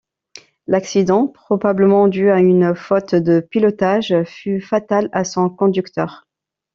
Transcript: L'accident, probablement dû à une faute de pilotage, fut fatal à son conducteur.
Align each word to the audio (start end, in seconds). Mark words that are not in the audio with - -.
L'accident, 0.65 1.27
probablement 1.27 2.07
dû 2.07 2.31
à 2.31 2.39
une 2.39 2.73
faute 2.73 3.13
de 3.13 3.39
pilotage, 3.39 4.15
fut 4.25 4.59
fatal 4.59 5.09
à 5.11 5.23
son 5.23 5.47
conducteur. 5.47 6.25